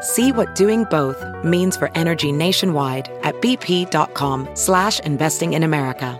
See 0.00 0.32
what 0.32 0.54
doing 0.54 0.84
both 0.84 1.22
means 1.44 1.76
for 1.76 1.90
energy 1.94 2.32
nationwide 2.32 3.10
at 3.22 3.34
bp.com 3.42 4.48
slash 4.54 5.00
investing 5.00 5.52
in 5.52 5.62
America. 5.62 6.18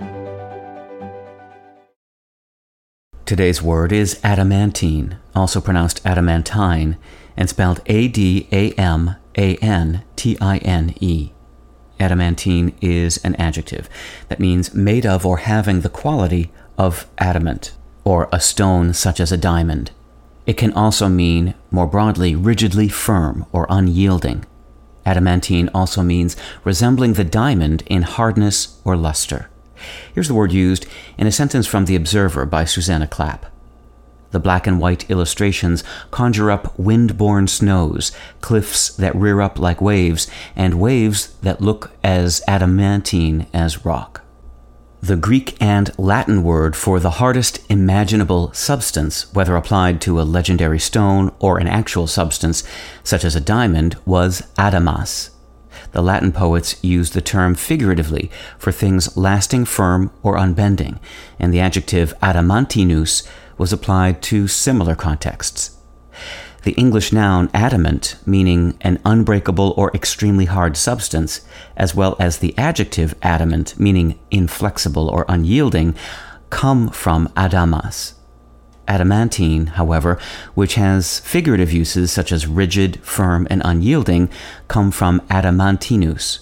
Today's 3.24 3.62
word 3.62 3.92
is 3.92 4.20
adamantine, 4.24 5.16
also 5.36 5.60
pronounced 5.60 6.04
adamantine, 6.04 6.98
and 7.36 7.48
spelled 7.48 7.80
A-D-A-M-A-N-T-I-N-E. 7.86 8.52
Adamantine 12.00 12.74
is 12.80 13.18
an 13.18 13.34
adjective 13.36 13.88
that 14.28 14.40
means 14.40 14.74
made 14.74 15.06
of 15.06 15.24
or 15.24 15.36
having 15.38 15.82
the 15.82 15.88
quality 15.88 16.50
of 16.76 17.06
adamant, 17.18 17.72
or 18.02 18.28
a 18.32 18.40
stone 18.40 18.92
such 18.92 19.20
as 19.20 19.30
a 19.30 19.36
diamond. 19.36 19.92
It 20.44 20.56
can 20.56 20.72
also 20.72 21.08
mean, 21.08 21.54
more 21.70 21.86
broadly, 21.86 22.34
rigidly 22.34 22.88
firm 22.88 23.46
or 23.52 23.66
unyielding. 23.68 24.44
Adamantine 25.06 25.70
also 25.74 26.02
means 26.02 26.36
resembling 26.64 27.14
the 27.14 27.24
diamond 27.24 27.82
in 27.86 28.02
hardness 28.02 28.80
or 28.84 28.96
luster. 28.96 29.48
Here's 30.14 30.28
the 30.28 30.34
word 30.34 30.52
used 30.52 30.86
in 31.16 31.26
a 31.26 31.32
sentence 31.32 31.66
from 31.66 31.86
The 31.86 31.96
Observer 31.96 32.44
by 32.46 32.64
Susannah 32.64 33.06
Clapp. 33.06 33.46
The 34.30 34.38
black 34.38 34.66
and 34.66 34.78
white 34.78 35.10
illustrations 35.10 35.82
conjure 36.10 36.50
up 36.50 36.78
wind-borne 36.78 37.48
snows, 37.48 38.12
cliffs 38.40 38.94
that 38.94 39.16
rear 39.16 39.40
up 39.40 39.58
like 39.58 39.80
waves, 39.80 40.28
and 40.54 40.80
waves 40.80 41.34
that 41.42 41.60
look 41.60 41.90
as 42.04 42.42
adamantine 42.46 43.46
as 43.52 43.84
rock. 43.84 44.22
The 45.02 45.16
Greek 45.16 45.56
and 45.62 45.90
Latin 45.98 46.42
word 46.42 46.76
for 46.76 47.00
the 47.00 47.12
hardest 47.12 47.60
imaginable 47.70 48.52
substance, 48.52 49.32
whether 49.32 49.56
applied 49.56 49.98
to 50.02 50.20
a 50.20 50.28
legendary 50.28 50.78
stone 50.78 51.32
or 51.38 51.56
an 51.58 51.66
actual 51.66 52.06
substance, 52.06 52.62
such 53.02 53.24
as 53.24 53.34
a 53.34 53.40
diamond, 53.40 53.96
was 54.04 54.42
adamas. 54.58 55.30
The 55.92 56.02
Latin 56.02 56.32
poets 56.32 56.76
used 56.84 57.14
the 57.14 57.22
term 57.22 57.54
figuratively 57.54 58.30
for 58.58 58.72
things 58.72 59.16
lasting 59.16 59.64
firm 59.64 60.10
or 60.22 60.36
unbending, 60.36 61.00
and 61.38 61.52
the 61.52 61.60
adjective 61.60 62.12
adamantinus 62.20 63.26
was 63.56 63.72
applied 63.72 64.20
to 64.24 64.48
similar 64.48 64.94
contexts 64.94 65.78
the 66.62 66.72
English 66.72 67.12
noun 67.12 67.50
adamant, 67.54 68.16
meaning 68.26 68.76
an 68.82 68.98
unbreakable 69.04 69.74
or 69.76 69.90
extremely 69.94 70.44
hard 70.44 70.76
substance, 70.76 71.40
as 71.76 71.94
well 71.94 72.16
as 72.18 72.38
the 72.38 72.56
adjective 72.58 73.14
adamant, 73.22 73.78
meaning 73.78 74.18
inflexible 74.30 75.08
or 75.08 75.24
unyielding, 75.28 75.94
come 76.50 76.88
from 76.90 77.28
adamas. 77.28 78.14
Adamantine, 78.86 79.68
however, 79.68 80.18
which 80.54 80.74
has 80.74 81.20
figurative 81.20 81.72
uses 81.72 82.10
such 82.10 82.32
as 82.32 82.46
rigid, 82.46 82.98
firm, 83.04 83.46
and 83.48 83.62
unyielding, 83.64 84.28
come 84.66 84.90
from 84.90 85.20
adamantinus. 85.28 86.40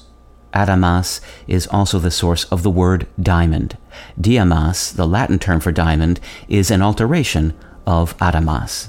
Adamas 0.54 1.20
is 1.46 1.66
also 1.66 1.98
the 1.98 2.10
source 2.10 2.44
of 2.44 2.62
the 2.62 2.70
word 2.70 3.06
diamond. 3.20 3.76
Diamas, 4.18 4.92
the 4.92 5.06
Latin 5.06 5.38
term 5.38 5.60
for 5.60 5.72
diamond, 5.72 6.20
is 6.48 6.70
an 6.70 6.80
alteration 6.80 7.52
of 7.86 8.16
adamas. 8.16 8.88